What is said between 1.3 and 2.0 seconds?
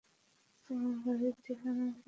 ঠিকানা কী?